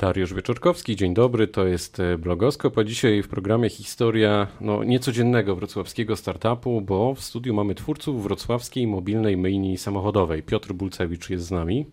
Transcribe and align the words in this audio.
Dariusz 0.00 0.34
Wieczorkowski, 0.34 0.96
dzień 0.96 1.14
dobry, 1.14 1.48
to 1.48 1.66
jest 1.66 2.00
e, 2.00 2.18
Blogoskop, 2.18 2.78
a 2.78 2.84
dzisiaj 2.84 3.22
w 3.22 3.28
programie 3.28 3.70
historia 3.70 4.46
no, 4.60 4.84
niecodziennego 4.84 5.56
wrocławskiego 5.56 6.16
startupu, 6.16 6.80
bo 6.80 7.14
w 7.14 7.20
studiu 7.20 7.54
mamy 7.54 7.74
twórców 7.74 8.22
wrocławskiej 8.22 8.86
mobilnej 8.86 9.36
myjni 9.36 9.78
samochodowej. 9.78 10.42
Piotr 10.42 10.72
Bulcewicz 10.72 11.30
jest 11.30 11.44
z 11.44 11.50
nami. 11.50 11.86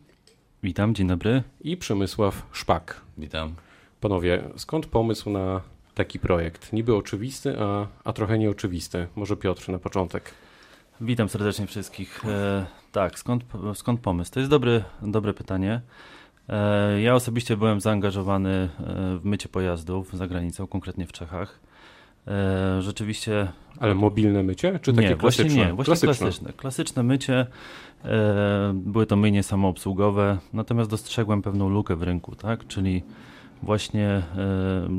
Witam, 0.63 0.96
dzień 0.96 1.07
dobry. 1.07 1.43
I 1.62 1.78
Przemysław 1.78 2.47
Szpak. 2.51 3.01
Witam. 3.17 3.55
Panowie, 4.01 4.44
skąd 4.55 4.85
pomysł 4.85 5.29
na 5.29 5.62
taki 5.96 6.19
projekt? 6.19 6.74
Niby 6.74 6.96
oczywisty, 6.96 7.60
a, 7.60 7.87
a 8.03 8.13
trochę 8.13 8.39
nieoczywisty. 8.39 9.08
Może 9.15 9.37
Piotr 9.37 9.69
na 9.69 9.79
początek. 9.79 10.33
Witam 11.01 11.29
serdecznie 11.29 11.67
wszystkich. 11.67 12.26
E, 12.26 12.65
tak, 12.92 13.19
skąd, 13.19 13.44
skąd 13.74 13.99
pomysł? 13.99 14.31
To 14.31 14.39
jest 14.39 14.51
dobre, 14.51 14.83
dobre 15.01 15.33
pytanie. 15.33 15.81
E, 16.50 17.02
ja 17.02 17.16
osobiście 17.16 17.58
byłem 17.58 17.82
zaangażowany 17.82 18.50
e, 18.50 18.70
w 19.18 19.26
mycie 19.26 19.50
pojazdów 19.50 20.14
za 20.14 20.28
granicą, 20.28 20.68
konkretnie 20.68 21.08
w 21.08 21.12
Czechach. 21.12 21.60
E, 22.28 22.82
rzeczywiście. 22.82 23.48
Ale 23.80 23.96
mobilne 23.96 24.44
mycie? 24.44 24.80
Czy 24.82 24.94
takie 24.94 25.10
nie, 25.10 25.16
klasyczne? 25.16 25.46
Właśnie 25.50 25.66
nie, 25.66 25.74
właśnie 25.74 25.91
klasyczne. 25.91 26.26
klasyczne. 26.26 26.54
Klasyczne 26.54 27.04
mycie. 27.04 27.48
Były 28.74 29.05
to 29.05 29.16
myjnie 29.16 29.44
samoobsługowe, 29.44 30.38
natomiast 30.54 30.90
dostrzegłem 30.90 31.41
pewną 31.41 31.70
lukę 31.70 31.96
w 31.96 32.04
rynku, 32.04 32.36
tak? 32.36 32.68
czyli 32.68 33.04
właśnie 33.64 34.22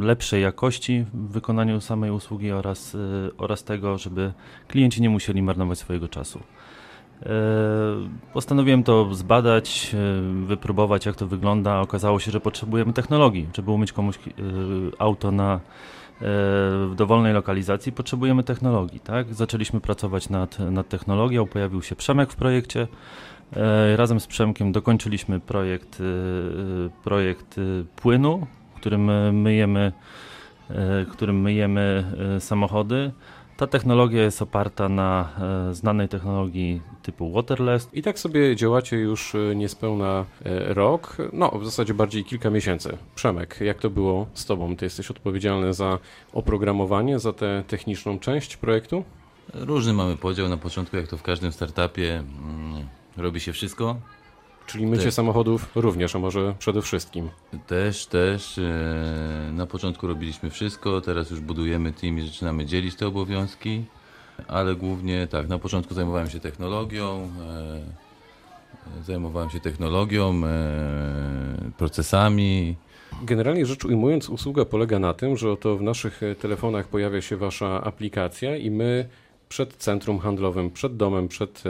lepszej 0.00 0.42
jakości 0.42 1.04
w 1.14 1.32
wykonaniu 1.32 1.80
samej 1.80 2.10
usługi 2.10 2.52
oraz, 2.52 2.96
oraz 3.38 3.64
tego, 3.64 3.98
żeby 3.98 4.32
klienci 4.68 5.02
nie 5.02 5.10
musieli 5.10 5.42
marnować 5.42 5.78
swojego 5.78 6.08
czasu. 6.08 6.40
E, 7.26 7.30
postanowiłem 8.32 8.82
to 8.84 9.14
zbadać, 9.14 9.94
e, 9.94 10.46
wypróbować, 10.46 11.06
jak 11.06 11.16
to 11.16 11.26
wygląda. 11.26 11.80
Okazało 11.80 12.20
się, 12.20 12.30
że 12.30 12.40
potrzebujemy 12.40 12.92
technologii. 12.92 13.48
Żeby 13.56 13.70
umyć 13.70 13.92
komuś 13.92 14.16
e, 14.16 14.20
auto 14.98 15.32
na, 15.32 15.60
w 16.20 16.92
dowolnej 16.96 17.32
lokalizacji, 17.32 17.92
potrzebujemy 17.92 18.42
technologii. 18.42 19.00
Tak? 19.00 19.34
Zaczęliśmy 19.34 19.80
pracować 19.80 20.28
nad, 20.28 20.58
nad 20.58 20.88
technologią. 20.88 21.46
Pojawił 21.46 21.82
się 21.82 21.96
Przemek 21.96 22.32
w 22.32 22.36
projekcie. 22.36 22.88
Razem 23.96 24.20
z 24.20 24.26
Przemkiem 24.26 24.72
dokończyliśmy 24.72 25.40
projekt, 25.40 26.02
projekt 27.04 27.60
płynu, 27.96 28.46
którym 28.76 29.32
myjemy, 29.42 29.92
którym 31.12 31.40
myjemy 31.40 32.04
samochody. 32.38 33.12
Ta 33.58 33.66
technologia 33.66 34.22
jest 34.22 34.42
oparta 34.42 34.88
na 34.88 35.28
e, 35.70 35.74
znanej 35.74 36.08
technologii 36.08 36.82
typu 37.02 37.32
waterless. 37.32 37.88
I 37.92 38.02
tak 38.02 38.18
sobie 38.18 38.56
działacie 38.56 38.96
już 38.96 39.34
e, 39.34 39.56
niespełna 39.56 40.24
e, 40.44 40.74
rok, 40.74 41.16
no 41.32 41.50
w 41.50 41.64
zasadzie 41.64 41.94
bardziej 41.94 42.24
kilka 42.24 42.50
miesięcy. 42.50 42.98
Przemek, 43.14 43.60
jak 43.60 43.78
to 43.78 43.90
było 43.90 44.26
z 44.34 44.46
Tobą? 44.46 44.76
Ty 44.76 44.84
jesteś 44.84 45.10
odpowiedzialny 45.10 45.74
za 45.74 45.98
oprogramowanie, 46.32 47.18
za 47.18 47.32
tę 47.32 47.64
techniczną 47.68 48.18
część 48.18 48.56
projektu? 48.56 49.04
Różny 49.54 49.92
mamy 49.92 50.16
podział 50.16 50.48
na 50.48 50.56
początku, 50.56 50.96
jak 50.96 51.08
to 51.08 51.16
w 51.16 51.22
każdym 51.22 51.52
startupie. 51.52 52.14
Mm, 52.14 52.86
robi 53.16 53.40
się 53.40 53.52
wszystko, 53.52 53.96
Czyli 54.68 54.86
mycie 54.86 55.12
samochodów 55.12 55.70
również, 55.74 56.16
a 56.16 56.18
może 56.18 56.54
przede 56.58 56.82
wszystkim. 56.82 57.28
Też, 57.66 58.06
też. 58.06 58.58
E, 58.58 59.50
na 59.52 59.66
początku 59.66 60.06
robiliśmy 60.06 60.50
wszystko, 60.50 61.00
teraz 61.00 61.30
już 61.30 61.40
budujemy 61.40 61.92
team 61.92 62.18
i 62.18 62.26
zaczynamy 62.26 62.66
dzielić 62.66 62.94
te 62.94 63.06
obowiązki, 63.06 63.84
ale 64.48 64.74
głównie 64.74 65.26
tak, 65.26 65.48
na 65.48 65.58
początku 65.58 65.94
zajmowałem 65.94 66.30
się 66.30 66.40
technologią, 66.40 67.30
e, 68.98 69.04
zajmowałem 69.04 69.50
się 69.50 69.60
technologią, 69.60 70.40
e, 70.44 71.70
procesami. 71.78 72.76
Generalnie 73.22 73.66
rzecz 73.66 73.84
ujmując, 73.84 74.28
usługa 74.28 74.64
polega 74.64 74.98
na 74.98 75.14
tym, 75.14 75.36
że 75.36 75.50
oto 75.52 75.76
w 75.76 75.82
naszych 75.82 76.20
telefonach 76.40 76.88
pojawia 76.88 77.22
się 77.22 77.36
wasza 77.36 77.84
aplikacja 77.84 78.56
i 78.56 78.70
my 78.70 79.08
przed 79.48 79.76
centrum 79.76 80.18
handlowym, 80.18 80.70
przed 80.70 80.96
domem, 80.96 81.28
przed 81.28 81.62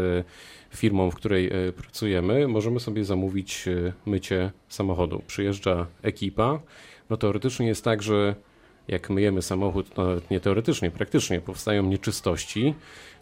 firmą, 0.75 1.11
w 1.11 1.15
której 1.15 1.47
e, 1.47 1.73
pracujemy, 1.73 2.49
możemy 2.49 2.81
sobie 2.81 3.05
zamówić 3.05 3.69
e, 3.69 3.93
mycie 4.07 4.51
samochodu. 4.69 5.23
Przyjeżdża 5.27 5.87
ekipa. 6.03 6.61
No 7.11 7.17
teoretycznie 7.17 7.67
jest 7.67 7.85
tak, 7.85 8.03
że 8.03 8.35
jak 8.89 9.11
myjemy 9.11 9.43
samochód, 9.43 9.97
no 9.97 10.07
nawet 10.07 10.31
nie 10.31 10.41
teoretycznie, 10.41 10.91
praktycznie 10.91 11.41
powstają 11.41 11.83
nieczystości, 11.83 12.75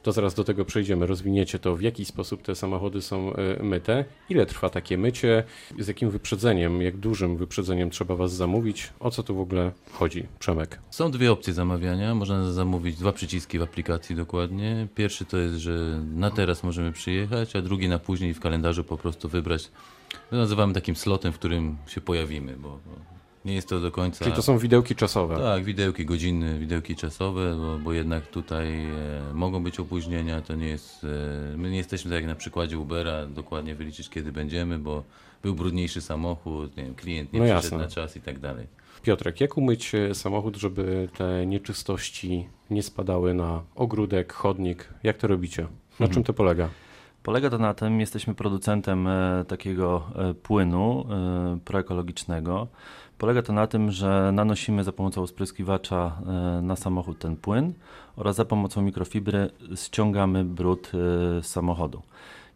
to 0.02 0.12
zaraz 0.12 0.34
do 0.34 0.44
tego 0.44 0.64
przejdziemy. 0.64 1.06
Rozwiniecie 1.06 1.58
to, 1.58 1.76
w 1.76 1.80
jaki 1.80 2.04
sposób 2.04 2.42
te 2.42 2.54
samochody 2.54 3.02
są 3.02 3.32
e, 3.32 3.62
myte, 3.62 4.04
ile 4.28 4.46
trwa 4.46 4.70
takie 4.70 4.98
mycie, 4.98 5.44
z 5.78 5.88
jakim 5.88 6.10
wyprzedzeniem, 6.10 6.82
jak 6.82 6.96
dużym 6.96 7.36
wyprzedzeniem 7.36 7.90
trzeba 7.90 8.16
Was 8.16 8.32
zamówić, 8.32 8.92
o 9.00 9.10
co 9.10 9.22
tu 9.22 9.36
w 9.36 9.40
ogóle 9.40 9.72
chodzi, 9.92 10.26
Przemek? 10.38 10.78
Są 10.90 11.10
dwie 11.10 11.32
opcje 11.32 11.52
zamawiania. 11.52 12.14
Można 12.14 12.52
zamówić 12.52 12.96
dwa 12.96 13.12
przyciski 13.12 13.58
w 13.58 13.62
aplikacji 13.62 14.16
dokładnie. 14.16 14.88
Pierwszy 14.94 15.24
to 15.24 15.38
jest, 15.38 15.56
że 15.56 16.02
na 16.14 16.30
teraz 16.30 16.62
możemy 16.62 16.92
przyjechać, 16.92 17.56
a 17.56 17.62
drugi 17.62 17.88
na 17.88 17.98
później 17.98 18.34
w 18.34 18.40
kalendarzu 18.40 18.84
po 18.84 18.98
prostu 18.98 19.28
wybrać. 19.28 19.70
To 20.30 20.36
nazywamy 20.36 20.74
takim 20.74 20.96
slotem, 20.96 21.32
w 21.32 21.38
którym 21.38 21.76
się 21.86 22.00
pojawimy, 22.00 22.56
bo 22.56 22.78
nie 23.46 23.54
jest 23.54 23.68
to 23.68 23.80
do 23.80 23.90
końca. 23.90 24.24
Czyli 24.24 24.36
to 24.36 24.42
są 24.42 24.58
widełki 24.58 24.94
czasowe. 24.94 25.36
Tak, 25.36 25.64
widełki 25.64 26.06
godziny, 26.06 26.58
widełki 26.58 26.96
czasowe, 26.96 27.56
bo, 27.56 27.78
bo 27.78 27.92
jednak 27.92 28.26
tutaj 28.26 28.84
e, 28.84 29.32
mogą 29.34 29.62
być 29.62 29.80
opóźnienia. 29.80 30.42
To 30.42 30.54
nie 30.54 30.68
jest. 30.68 31.04
E, 31.04 31.56
my 31.56 31.70
nie 31.70 31.76
jesteśmy 31.76 32.10
tak 32.10 32.16
jak 32.16 32.26
na 32.26 32.34
przykładzie 32.34 32.78
Ubera, 32.78 33.26
dokładnie 33.26 33.74
wyliczyć 33.74 34.10
kiedy 34.10 34.32
będziemy, 34.32 34.78
bo 34.78 35.02
był 35.42 35.54
brudniejszy 35.54 36.00
samochód, 36.00 36.76
nie 36.76 36.84
wiem, 36.84 36.94
klient 36.94 37.32
nie 37.32 37.40
no 37.40 37.44
przyszedł 37.44 37.64
jasne. 37.64 37.78
na 37.78 37.88
czas 37.88 38.16
i 38.16 38.20
tak 38.20 38.38
dalej. 38.38 38.66
Piotrek, 39.02 39.40
jak 39.40 39.56
umyć 39.56 39.94
e, 39.94 40.14
samochód, 40.14 40.56
żeby 40.56 41.08
te 41.18 41.46
nieczystości 41.46 42.48
nie 42.70 42.82
spadały 42.82 43.34
na 43.34 43.62
ogródek, 43.74 44.32
chodnik? 44.32 44.88
Jak 45.02 45.16
to 45.16 45.26
robicie? 45.26 45.62
Na 45.62 45.68
mhm. 46.06 46.10
czym 46.10 46.24
to 46.24 46.32
polega? 46.32 46.68
Polega 47.26 47.50
to 47.50 47.58
na 47.58 47.74
tym, 47.74 48.00
jesteśmy 48.00 48.34
producentem 48.34 49.06
e, 49.06 49.44
takiego 49.48 50.02
e, 50.14 50.34
płynu 50.34 51.06
e, 51.10 51.58
proekologicznego. 51.64 52.66
Polega 53.18 53.42
to 53.42 53.52
na 53.52 53.66
tym, 53.66 53.90
że 53.90 54.30
nanosimy 54.32 54.84
za 54.84 54.92
pomocą 54.92 55.26
spryskiwacza 55.26 56.18
na 56.62 56.76
samochód 56.76 57.18
ten 57.18 57.36
płyn 57.36 57.72
oraz 58.16 58.36
za 58.36 58.44
pomocą 58.44 58.82
mikrofibry 58.82 59.50
ściągamy 59.74 60.44
brud 60.44 60.90
z 61.42 61.46
samochodu. 61.46 62.02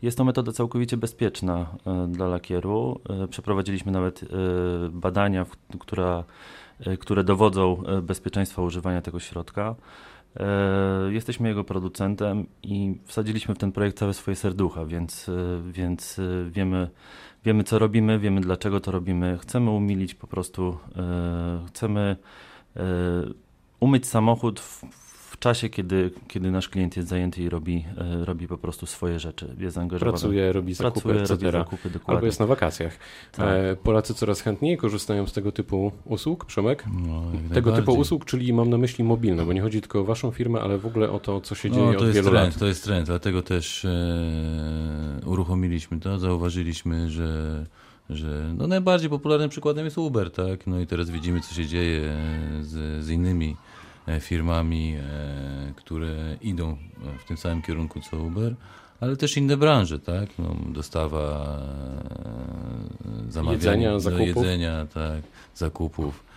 Jest 0.02 0.18
to 0.18 0.24
metoda 0.24 0.52
całkowicie 0.52 0.96
bezpieczna 0.96 1.66
dla 2.08 2.28
lakieru. 2.28 3.00
Przeprowadziliśmy 3.30 3.92
nawet 3.92 4.24
badania, 4.90 5.46
które 6.98 7.24
dowodzą 7.24 7.82
bezpieczeństwa 8.02 8.62
używania 8.62 9.02
tego 9.02 9.20
środka. 9.20 9.74
E, 10.36 11.12
jesteśmy 11.12 11.48
jego 11.48 11.64
producentem 11.64 12.46
i 12.62 12.94
wsadziliśmy 13.04 13.54
w 13.54 13.58
ten 13.58 13.72
projekt 13.72 13.98
całe 13.98 14.14
swoje 14.14 14.36
serducha, 14.36 14.84
więc, 14.86 15.28
e, 15.28 15.32
więc 15.72 16.18
e, 16.18 16.50
wiemy, 16.50 16.90
wiemy, 17.44 17.64
co 17.64 17.78
robimy, 17.78 18.18
wiemy, 18.18 18.40
dlaczego 18.40 18.80
to 18.80 18.90
robimy. 18.90 19.38
Chcemy 19.38 19.70
umilić 19.70 20.14
po 20.14 20.26
prostu, 20.26 20.78
chcemy 21.68 22.16
umyć 23.80 24.06
samochód 24.06 24.60
w, 24.60 24.84
czasie, 25.40 25.68
kiedy, 25.68 26.10
kiedy 26.28 26.50
nasz 26.50 26.68
klient 26.68 26.96
jest 26.96 27.08
zajęty 27.08 27.42
i 27.42 27.48
robi, 27.48 27.84
e, 27.98 28.24
robi 28.24 28.48
po 28.48 28.58
prostu 28.58 28.86
swoje 28.86 29.18
rzeczy, 29.18 29.56
jest 29.58 29.74
zaangażowany. 29.74 30.12
Pracuje, 30.12 30.52
robi 30.52 30.74
zakupy, 30.74 31.00
Pracuje, 31.00 31.20
etc. 31.20 31.50
robi 31.50 31.64
zakupy, 31.64 31.90
dokładnie. 31.90 32.14
Albo 32.14 32.26
jest 32.26 32.40
na 32.40 32.46
wakacjach. 32.46 32.98
Tak. 33.32 33.46
E, 33.48 33.76
Polacy 33.76 34.14
coraz 34.14 34.40
chętniej 34.40 34.76
korzystają 34.76 35.26
z 35.26 35.32
tego 35.32 35.52
typu 35.52 35.92
usług, 36.04 36.44
Przemek? 36.44 36.84
No, 37.06 37.22
tego 37.54 37.72
typu 37.72 37.92
usług, 37.92 38.24
czyli 38.24 38.52
mam 38.52 38.70
na 38.70 38.78
myśli 38.78 39.04
mobilne, 39.04 39.46
bo 39.46 39.52
nie 39.52 39.62
chodzi 39.62 39.80
tylko 39.80 40.00
o 40.00 40.04
waszą 40.04 40.30
firmę, 40.30 40.60
ale 40.60 40.78
w 40.78 40.86
ogóle 40.86 41.10
o 41.10 41.20
to, 41.20 41.40
co 41.40 41.54
się 41.54 41.68
no, 41.68 41.74
dzieje 41.74 41.92
to 41.92 42.04
od 42.04 42.10
wielu 42.10 42.30
trend, 42.30 42.52
lat. 42.52 42.58
To 42.58 42.66
jest 42.66 42.84
trend, 42.84 43.06
dlatego 43.06 43.42
też 43.42 43.84
e, 43.84 45.20
uruchomiliśmy 45.26 46.00
to, 46.00 46.18
zauważyliśmy, 46.18 47.10
że 47.10 47.66
że 48.10 48.54
no 48.58 48.66
najbardziej 48.66 49.10
popularnym 49.10 49.50
przykładem 49.50 49.84
jest 49.84 49.98
Uber, 49.98 50.30
tak? 50.30 50.66
No 50.66 50.80
i 50.80 50.86
teraz 50.86 51.10
widzimy, 51.10 51.40
co 51.40 51.54
się 51.54 51.66
dzieje 51.66 52.16
z, 52.60 53.04
z 53.04 53.10
innymi 53.10 53.56
firmami, 54.20 54.96
e, 54.96 55.72
które 55.76 56.36
idą 56.40 56.76
w 57.18 57.24
tym 57.24 57.36
samym 57.36 57.62
kierunku 57.62 58.00
co 58.00 58.16
Uber, 58.16 58.54
ale 59.00 59.16
też 59.16 59.36
inne 59.36 59.56
branże, 59.56 59.98
tak? 59.98 60.28
No, 60.38 60.56
dostawa 60.66 61.56
e, 63.28 63.32
zamawiania, 63.32 63.90
jedzenia, 63.92 64.00
zakupów. 64.00 64.26
jedzenia, 64.26 64.86
tak, 64.94 65.22
zakupów. 65.54 66.30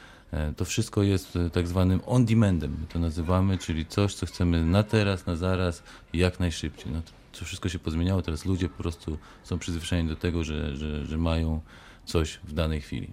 To 0.57 0.65
wszystko 0.65 1.03
jest 1.03 1.37
tak 1.51 1.67
zwanym 1.67 1.99
on-demandem, 2.05 2.71
my 2.81 2.87
to 2.87 2.99
nazywamy, 2.99 3.57
czyli 3.57 3.85
coś, 3.85 4.15
co 4.15 4.25
chcemy 4.25 4.65
na 4.65 4.83
teraz, 4.83 5.25
na 5.25 5.35
zaraz 5.35 5.83
i 6.13 6.17
jak 6.17 6.39
najszybciej. 6.39 6.91
No 6.93 7.01
to, 7.01 7.39
to 7.39 7.45
wszystko 7.45 7.69
się 7.69 7.79
pozmieniało, 7.79 8.21
teraz 8.21 8.45
ludzie 8.45 8.69
po 8.69 8.77
prostu 8.77 9.17
są 9.43 9.59
przyzwyczajeni 9.59 10.09
do 10.09 10.15
tego, 10.15 10.43
że, 10.43 10.77
że, 10.77 11.05
że 11.05 11.17
mają 11.17 11.61
coś 12.05 12.39
w 12.43 12.53
danej 12.53 12.81
chwili. 12.81 13.07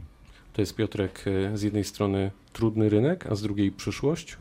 To 0.53 0.63
jest 0.63 0.75
Piotrek 0.75 1.25
z 1.55 1.63
jednej 1.63 1.85
strony 1.85 2.31
trudny 2.53 2.89
rynek, 2.89 3.27
a 3.27 3.35
z 3.35 3.43
drugiej 3.43 3.73
przyszłość? 3.73 4.37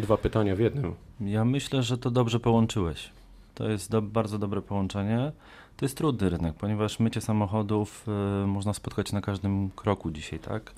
Dwa 0.00 0.16
pytania 0.16 0.56
w 0.56 0.58
jednym. 0.58 0.94
Ja 1.20 1.44
myślę, 1.44 1.82
że 1.82 1.98
to 1.98 2.10
dobrze 2.10 2.40
połączyłeś. 2.40 3.10
To 3.54 3.68
jest 3.68 3.90
do, 3.90 4.02
bardzo 4.02 4.38
dobre 4.38 4.62
połączenie. 4.62 5.32
To 5.76 5.84
jest 5.84 5.96
trudny 5.96 6.30
rynek, 6.30 6.54
ponieważ 6.54 7.00
mycie 7.00 7.20
samochodów 7.20 8.06
y, 8.44 8.46
można 8.46 8.74
spotkać 8.74 9.12
na 9.12 9.20
każdym 9.20 9.70
kroku 9.70 10.10
dzisiaj, 10.10 10.38
tak? 10.38 10.72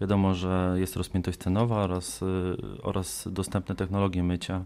Wiadomo, 0.00 0.34
że 0.34 0.74
jest 0.76 0.96
rozpiętość 0.96 1.38
cenowa 1.38 1.76
oraz, 1.76 2.22
y, 2.22 2.56
oraz 2.82 3.28
dostępne 3.30 3.74
technologie 3.74 4.22
mycia 4.22 4.64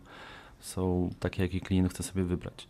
są 0.61 1.11
takie, 1.21 1.43
jakie 1.43 1.61
klient 1.61 1.91
chce 1.91 2.03
sobie 2.03 2.25
wybrać. 2.25 2.69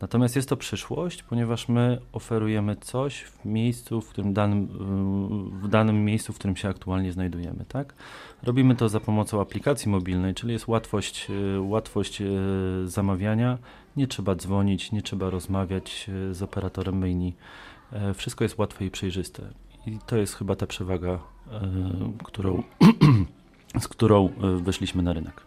Natomiast 0.00 0.36
jest 0.36 0.48
to 0.48 0.56
przyszłość, 0.56 1.22
ponieważ 1.22 1.68
my 1.68 2.00
oferujemy 2.12 2.76
coś 2.76 3.20
w 3.22 3.44
miejscu, 3.44 4.00
w 4.00 4.08
którym 4.08 4.32
danym, 4.32 4.68
w 5.62 5.68
danym 5.68 6.04
miejscu, 6.04 6.32
w 6.32 6.38
którym 6.38 6.56
się 6.56 6.68
aktualnie 6.68 7.12
znajdujemy, 7.12 7.64
tak? 7.68 7.94
Robimy 8.42 8.76
to 8.76 8.88
za 8.88 9.00
pomocą 9.00 9.40
aplikacji 9.40 9.90
mobilnej, 9.90 10.34
czyli 10.34 10.52
jest 10.52 10.68
łatwość, 10.68 11.30
y, 11.30 11.60
łatwość 11.60 12.20
y, 12.20 12.26
zamawiania, 12.84 13.58
nie 13.96 14.06
trzeba 14.06 14.34
dzwonić, 14.34 14.92
nie 14.92 15.02
trzeba 15.02 15.30
rozmawiać 15.30 16.10
y, 16.30 16.34
z 16.34 16.42
operatorem. 16.42 16.98
E, 17.92 18.14
wszystko 18.14 18.44
jest 18.44 18.58
łatwe 18.58 18.84
i 18.84 18.90
przejrzyste. 18.90 19.42
I 19.86 19.98
to 20.06 20.16
jest 20.16 20.34
chyba 20.34 20.56
ta 20.56 20.66
przewaga, 20.66 21.18
którą, 22.24 22.62
z 23.80 23.88
którą 23.88 24.28
weszliśmy 24.62 25.02
na 25.02 25.12
rynek. 25.12 25.42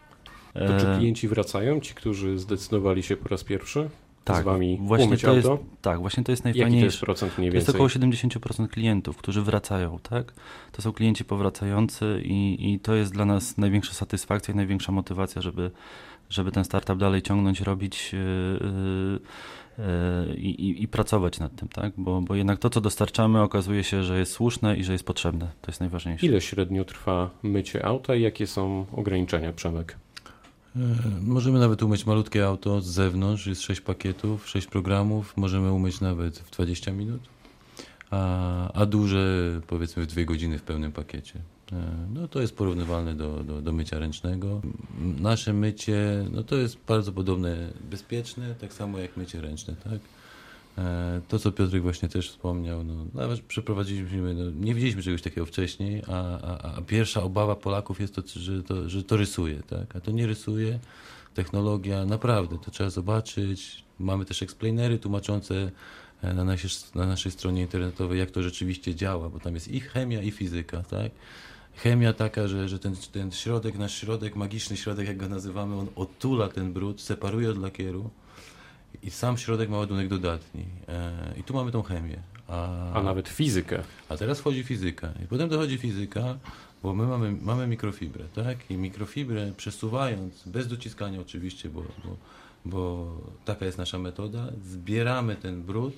To 0.54 0.80
czy 0.80 0.98
klienci 0.98 1.28
wracają, 1.28 1.80
ci, 1.80 1.94
którzy 1.94 2.40
zdecydowali 2.40 3.04
się 3.04 3.18
po 3.18 3.30
raz 3.30 3.44
pierwszy? 3.44 3.90
Tak, 4.24 4.42
z 4.42 4.46
wami 4.46 4.80
właśnie 4.82 5.18
to 5.18 5.28
auto? 5.28 5.52
Jest, 5.52 5.64
tak, 5.82 6.00
właśnie 6.00 6.24
to 6.24 6.32
jest 6.32 6.44
najfajniejsze. 6.44 6.76
Jaki 6.76 6.82
to 6.82 6.86
jest 6.86 7.02
procent 7.02 7.38
mniej 7.38 7.52
więcej? 7.52 7.74
To 7.74 7.84
jest 7.84 7.96
około 7.96 8.10
70% 8.10 8.68
klientów, 8.68 9.18
którzy 9.18 9.42
wracają, 9.42 10.00
tak? 10.00 10.34
To 10.72 10.82
są 10.82 10.92
klienci 10.92 11.26
powracający 11.26 12.22
i, 12.26 12.72
i 12.74 12.80
to 12.80 12.96
jest 12.96 13.14
dla 13.14 13.26
nas 13.26 13.58
największa 13.58 13.94
satysfakcja 13.94 14.54
i 14.54 14.58
największa 14.58 14.92
motywacja, 14.92 15.42
żeby, 15.42 15.72
żeby 16.30 16.52
ten 16.52 16.64
startup 16.64 16.98
dalej 16.98 17.22
ciągnąć, 17.22 17.62
robić 17.62 18.14
yy, 18.14 18.20
yy, 19.78 20.36
i, 20.36 20.84
i, 20.84 20.88
pracować 20.88 21.40
nad 21.40 21.56
tym, 21.56 21.68
tak? 21.68 21.94
Bo, 21.98 22.22
bo 22.22 22.36
jednak 22.36 22.60
to, 22.60 22.70
co 22.70 22.82
dostarczamy, 22.82 23.42
okazuje 23.42 23.84
się, 23.84 24.04
że 24.04 24.20
jest 24.20 24.32
słuszne 24.32 24.78
i 24.78 24.84
że 24.84 24.92
jest 24.92 25.06
potrzebne. 25.06 25.48
To 25.62 25.72
jest 25.72 25.80
najważniejsze. 25.80 26.26
Ile 26.26 26.42
średnio 26.42 26.86
trwa 26.86 27.30
mycie 27.44 27.86
auta 27.86 28.16
i 28.16 28.22
jakie 28.22 28.48
są 28.48 28.86
ograniczenia, 28.92 29.54
Przemek? 29.54 29.98
E, 30.76 30.80
możemy 31.22 31.60
nawet 31.60 31.84
umyć 31.84 32.06
malutkie 32.06 32.46
auto 32.46 32.82
z 32.82 32.86
zewnątrz, 32.86 33.48
jest 33.48 33.62
6 33.62 33.82
pakietów, 33.82 34.50
6 34.50 34.68
programów, 34.68 35.38
możemy 35.38 35.72
umyć 35.72 36.02
nawet 36.02 36.40
w 36.40 36.52
20 36.52 36.92
minut, 36.92 37.22
a, 38.12 38.74
a 38.74 38.86
duże 38.86 39.62
powiedzmy 39.68 40.04
w 40.04 40.08
2 40.08 40.24
godziny 40.24 40.58
w 40.60 40.64
pełnym 40.64 40.92
pakiecie. 40.92 41.40
E, 41.72 41.76
no 42.14 42.28
to 42.28 42.42
jest 42.42 42.56
porównywalne 42.56 43.16
do, 43.16 43.44
do, 43.44 43.62
do 43.62 43.72
mycia 43.72 44.00
ręcznego. 44.00 44.62
Nasze 45.20 45.54
mycie, 45.54 46.26
no 46.32 46.44
to 46.44 46.56
jest 46.56 46.78
bardzo 46.88 47.12
podobne, 47.12 47.74
bezpieczne, 47.92 48.56
tak 48.56 48.74
samo 48.74 49.00
jak 49.00 49.18
mycie 49.18 49.42
ręczne, 49.42 49.76
tak? 49.76 50.00
E, 50.78 51.22
to, 51.28 51.40
co 51.40 51.52
Piotrek 51.52 51.82
właśnie 51.82 52.10
też 52.10 52.30
wspomniał, 52.30 52.84
no, 52.84 52.94
nawet 53.14 53.42
przeprowadziliśmy, 53.42 54.34
no, 54.34 54.52
nie 54.66 54.76
widzieliśmy 54.76 55.04
czegoś 55.04 55.22
takiego 55.22 55.46
wcześniej, 55.46 56.02
a, 56.08 56.40
a, 56.42 56.76
a, 56.76 56.82
pierwsza 56.82 57.24
obawa 57.24 57.56
Polaków 57.56 58.00
jest 58.00 58.16
to 58.16 58.22
że, 58.36 58.64
to, 58.64 58.90
że 58.90 59.04
to 59.04 59.18
rysuje, 59.18 59.64
tak? 59.64 59.96
a 59.96 60.00
to 60.00 60.12
nie 60.12 60.28
rysuje. 60.28 60.80
Technologia, 61.34 62.06
naprawdę, 62.06 62.58
to 62.66 62.72
trzeba 62.72 62.90
zobaczyć. 62.90 63.84
Mamy 64.00 64.26
też 64.26 64.44
explainery 64.44 65.00
tłumaczące 65.00 65.72
e, 66.22 66.34
na 66.34 66.44
naszej, 66.44 66.70
na 66.96 67.06
naszej 67.06 67.32
stronie 67.32 67.62
internetowej, 67.62 68.20
jak 68.20 68.32
to 68.32 68.44
rzeczywiście 68.44 68.96
działa, 68.96 69.30
bo 69.30 69.40
tam 69.40 69.54
jest 69.54 69.68
i 69.68 69.80
chemia, 69.80 70.22
i 70.22 70.32
fizyka, 70.32 70.84
tak? 70.84 71.12
Chemia 71.76 72.14
taka, 72.14 72.48
że, 72.48 72.70
że 72.70 72.80
ten, 72.80 72.96
ten 73.12 73.32
środek, 73.32 73.78
nasz 73.78 73.96
środek, 73.96 74.36
magiczny 74.36 74.78
środek, 74.78 75.08
jak 75.08 75.18
go 75.18 75.30
nazywamy, 75.30 75.76
on 75.76 75.88
otula 75.96 76.48
ten 76.50 76.74
brud, 76.74 77.02
separuje 77.02 77.50
od 77.50 77.58
lakieru, 77.58 78.10
i 79.04 79.12
sam 79.12 79.38
środek 79.38 79.70
ma 79.70 79.78
ładunek 79.78 80.08
dodatni. 80.08 80.66
E, 80.88 81.34
I 81.38 81.44
tu 81.44 81.54
mamy 81.54 81.72
tą 81.72 81.82
chemię. 81.82 82.18
A, 82.48 82.92
a 82.94 83.04
nawet 83.04 83.30
fizykę. 83.30 83.84
A 84.10 84.18
teraz 84.18 84.40
wchodzi 84.40 84.64
fizyka. 84.64 85.14
I 85.24 85.28
potem 85.28 85.50
dochodzi 85.50 85.78
fizyka, 85.78 86.38
bo 86.84 86.94
my 86.94 87.08
mamy, 87.08 87.32
mamy 87.42 87.68
mikrofibrę, 87.68 88.26
tak? 88.36 88.72
I 88.72 88.78
mikrofibrę 88.78 89.52
przesuwając, 89.58 90.44
bez 90.46 90.68
dociskania 90.68 91.22
oczywiście, 91.22 91.70
bo, 91.70 91.82
bo, 91.82 92.16
bo 92.66 93.18
taka 93.46 93.66
jest 93.66 93.78
nasza 93.78 94.00
metoda, 94.00 94.48
zbieramy 94.66 95.36
ten 95.36 95.64
brud, 95.64 95.94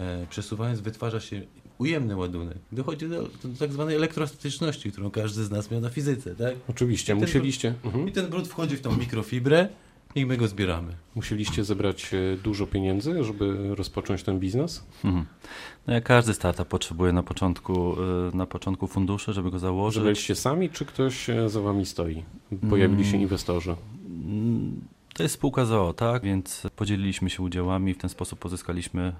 e, 0.00 0.26
przesuwając 0.30 0.80
wytwarza 0.80 1.20
się 1.20 1.42
ujemny 1.78 2.16
ładunek. 2.16 2.58
Dochodzi 2.72 3.08
do, 3.08 3.22
do 3.22 3.58
tak 3.58 3.72
zwanej 3.72 3.96
elektrostatyczności, 3.96 4.92
którą 4.92 5.10
każdy 5.10 5.44
z 5.44 5.50
nas 5.50 5.70
miał 5.70 5.80
na 5.80 5.90
fizyce, 5.90 6.34
tak? 6.34 6.54
Oczywiście, 6.68 7.12
I 7.12 7.16
musieliście. 7.16 7.70
Brud, 7.70 7.84
mhm. 7.84 8.08
I 8.08 8.12
ten 8.12 8.26
brud 8.26 8.48
wchodzi 8.48 8.76
w 8.76 8.80
tą 8.80 8.96
mikrofibrę, 8.96 9.68
i 10.14 10.26
my 10.26 10.36
go 10.36 10.48
zbieramy. 10.48 10.92
Musieliście 11.14 11.64
zebrać 11.64 12.14
e, 12.14 12.36
dużo 12.36 12.66
pieniędzy, 12.66 13.24
żeby 13.24 13.74
rozpocząć 13.74 14.22
ten 14.22 14.38
biznes? 14.38 14.86
Mhm. 15.04 15.26
No 15.86 15.94
jak 15.94 16.04
każdy 16.04 16.34
startup 16.34 16.68
potrzebuje 16.68 17.12
na 17.12 17.22
początku, 17.22 17.96
e, 18.32 18.36
na 18.36 18.46
początku 18.46 18.86
funduszy, 18.86 19.32
żeby 19.32 19.50
go 19.50 19.58
założyć. 19.58 20.02
Byliście 20.02 20.34
sami, 20.34 20.70
czy 20.70 20.84
ktoś 20.84 21.30
e, 21.30 21.48
za 21.48 21.60
wami 21.60 21.86
stoi? 21.86 22.24
Pojawili 22.70 23.04
się 23.04 23.10
mm. 23.10 23.22
inwestorzy? 23.22 23.76
Mm, 24.06 24.80
to 25.14 25.22
jest 25.22 25.34
spółka 25.34 25.64
ZOO, 25.64 25.92
tak? 25.92 26.22
Więc 26.22 26.66
podzieliliśmy 26.76 27.30
się 27.30 27.42
udziałami 27.42 27.90
i 27.90 27.94
w 27.94 27.98
ten 27.98 28.10
sposób 28.10 28.38
pozyskaliśmy, 28.38 29.12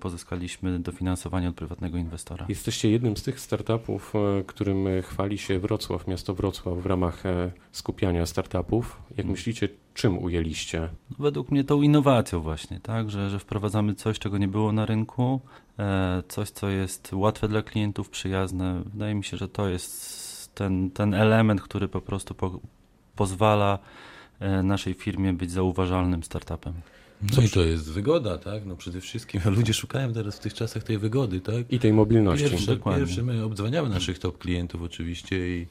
pozyskaliśmy 0.00 0.78
dofinansowanie 0.78 1.48
od 1.48 1.54
prywatnego 1.54 1.98
inwestora. 1.98 2.46
Jesteście 2.48 2.90
jednym 2.90 3.16
z 3.16 3.22
tych 3.22 3.40
startupów, 3.40 4.12
którym 4.46 4.86
chwali 5.02 5.38
się 5.38 5.58
Wrocław, 5.58 6.06
miasto 6.06 6.34
Wrocław 6.34 6.78
w 6.78 6.86
ramach 6.86 7.22
skupiania 7.72 8.26
startupów. 8.26 8.96
Jak 9.10 9.16
hmm. 9.16 9.32
myślicie, 9.32 9.68
czym 9.96 10.18
ujęliście? 10.18 10.88
Według 11.18 11.50
mnie 11.50 11.64
tą 11.64 11.82
innowacją 11.82 12.40
właśnie, 12.40 12.80
tak, 12.80 13.10
że, 13.10 13.30
że 13.30 13.38
wprowadzamy 13.38 13.94
coś, 13.94 14.18
czego 14.18 14.38
nie 14.38 14.48
było 14.48 14.72
na 14.72 14.86
rynku, 14.86 15.40
e, 15.78 16.22
coś, 16.28 16.50
co 16.50 16.68
jest 16.68 17.12
łatwe 17.12 17.48
dla 17.48 17.62
klientów, 17.62 18.10
przyjazne. 18.10 18.82
Wydaje 18.92 19.14
mi 19.14 19.24
się, 19.24 19.36
że 19.36 19.48
to 19.48 19.68
jest 19.68 20.54
ten, 20.54 20.90
ten 20.90 21.14
element, 21.14 21.60
który 21.60 21.88
po 21.88 22.00
prostu 22.00 22.34
po, 22.34 22.60
pozwala 23.16 23.78
e, 24.40 24.62
naszej 24.62 24.94
firmie 24.94 25.32
być 25.32 25.50
zauważalnym 25.50 26.22
startupem. 26.22 26.74
No 27.36 27.42
i 27.42 27.48
to 27.48 27.64
jest 27.64 27.92
wygoda, 27.92 28.38
tak? 28.38 28.66
No 28.66 28.76
przede 28.76 29.00
wszystkim 29.00 29.40
ludzie 29.56 29.74
szukają 29.74 30.12
teraz 30.12 30.36
w 30.36 30.40
tych 30.40 30.54
czasach 30.54 30.82
tej 30.82 30.98
wygody, 30.98 31.40
tak? 31.40 31.72
I 31.72 31.78
tej 31.78 31.92
mobilności. 31.92 32.50
Pierwsze, 32.50 32.76
pierwsze 32.76 33.22
my 33.22 33.44
obdzwaniamy 33.44 33.88
naszych 33.88 34.18
top 34.18 34.38
klientów 34.38 34.82
oczywiście 34.82 35.56
i 35.56 35.66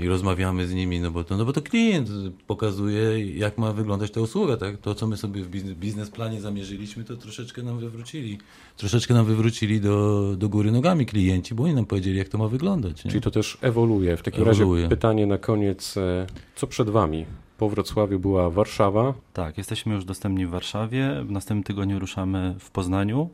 i 0.00 0.08
rozmawiamy 0.08 0.66
z 0.66 0.74
nimi, 0.74 1.00
no 1.00 1.10
bo, 1.10 1.24
to, 1.24 1.36
no 1.36 1.44
bo 1.44 1.52
to 1.52 1.62
klient 1.62 2.08
pokazuje, 2.46 3.26
jak 3.36 3.58
ma 3.58 3.72
wyglądać 3.72 4.10
ta 4.10 4.20
usługa, 4.20 4.56
tak? 4.56 4.76
To, 4.76 4.94
co 4.94 5.06
my 5.06 5.16
sobie 5.16 5.42
w 5.42 5.48
biznesplanie 5.74 6.40
zamierzyliśmy, 6.40 7.04
to 7.04 7.16
troszeczkę 7.16 7.62
nam 7.62 7.78
wywrócili. 7.78 8.38
Troszeczkę 8.76 9.14
nam 9.14 9.26
wywrócili 9.26 9.80
do, 9.80 10.34
do 10.36 10.48
góry 10.48 10.72
nogami 10.72 11.06
klienci, 11.06 11.54
bo 11.54 11.64
oni 11.64 11.74
nam 11.74 11.86
powiedzieli, 11.86 12.18
jak 12.18 12.28
to 12.28 12.38
ma 12.38 12.48
wyglądać. 12.48 13.04
Nie? 13.04 13.10
Czyli 13.10 13.22
to 13.22 13.30
też 13.30 13.58
ewoluuje. 13.60 14.16
W 14.16 14.22
takim 14.22 14.48
ewoluuje. 14.48 14.82
razie 14.82 14.96
pytanie 14.96 15.26
na 15.26 15.38
koniec, 15.38 15.96
e, 15.96 16.26
co 16.54 16.66
przed 16.66 16.90
Wami? 16.90 17.26
Po 17.58 17.68
Wrocławiu 17.68 18.18
była 18.18 18.50
Warszawa. 18.50 19.14
Tak, 19.32 19.58
jesteśmy 19.58 19.94
już 19.94 20.04
dostępni 20.04 20.46
w 20.46 20.50
Warszawie. 20.50 21.24
W 21.24 21.30
następnym 21.30 21.64
tygodniu 21.64 21.98
ruszamy 21.98 22.54
w 22.58 22.70
Poznaniu. 22.70 23.30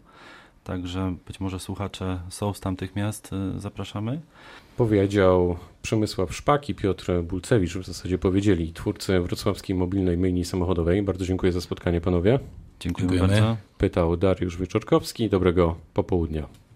Także 0.68 1.14
być 1.26 1.40
może 1.40 1.60
słuchacze 1.60 2.20
są 2.28 2.54
z 2.54 2.60
tamtych 2.60 2.96
miast, 2.96 3.30
e, 3.32 3.60
zapraszamy. 3.60 4.20
Powiedział 4.76 5.56
Przemysław 5.82 6.34
Szpak 6.34 6.68
i 6.68 6.74
Piotr 6.74 7.22
Bulcewicz, 7.22 7.76
w 7.76 7.86
zasadzie 7.86 8.18
powiedzieli, 8.18 8.72
twórcy 8.72 9.20
wrocławskiej 9.20 9.76
mobilnej 9.76 10.16
myjni 10.16 10.44
samochodowej. 10.44 11.02
Bardzo 11.02 11.24
dziękuję 11.24 11.52
za 11.52 11.60
spotkanie, 11.60 12.00
panowie. 12.00 12.38
Dziękuję 12.80 13.20
bardzo. 13.20 13.56
Pytał 13.78 14.16
Dariusz 14.16 14.56
Wyczorkowski. 14.56 15.28
Dobrego 15.28 15.76
popołudnia. 15.94 16.46